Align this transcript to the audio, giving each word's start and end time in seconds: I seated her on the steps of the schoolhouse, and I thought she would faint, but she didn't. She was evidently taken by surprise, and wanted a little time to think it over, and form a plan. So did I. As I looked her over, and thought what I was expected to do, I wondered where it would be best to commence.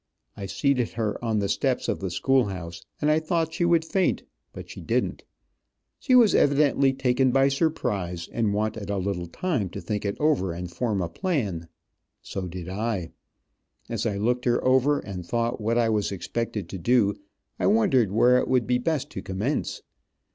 I 0.35 0.47
seated 0.47 0.93
her 0.93 1.23
on 1.23 1.37
the 1.37 1.47
steps 1.47 1.87
of 1.87 1.99
the 1.99 2.09
schoolhouse, 2.09 2.83
and 3.01 3.11
I 3.11 3.19
thought 3.19 3.53
she 3.53 3.65
would 3.65 3.85
faint, 3.85 4.23
but 4.51 4.67
she 4.67 4.81
didn't. 4.81 5.23
She 5.99 6.15
was 6.15 6.33
evidently 6.33 6.91
taken 6.91 7.29
by 7.29 7.49
surprise, 7.49 8.27
and 8.31 8.51
wanted 8.51 8.89
a 8.89 8.97
little 8.97 9.27
time 9.27 9.69
to 9.69 9.79
think 9.79 10.03
it 10.03 10.17
over, 10.19 10.53
and 10.53 10.71
form 10.71 11.03
a 11.03 11.07
plan. 11.07 11.67
So 12.23 12.47
did 12.47 12.67
I. 12.67 13.11
As 13.89 14.07
I 14.07 14.17
looked 14.17 14.45
her 14.45 14.65
over, 14.65 14.97
and 15.01 15.23
thought 15.23 15.61
what 15.61 15.77
I 15.77 15.87
was 15.89 16.11
expected 16.11 16.67
to 16.69 16.79
do, 16.79 17.13
I 17.59 17.67
wondered 17.67 18.11
where 18.11 18.39
it 18.39 18.47
would 18.47 18.65
be 18.65 18.79
best 18.79 19.11
to 19.11 19.21
commence. 19.21 19.83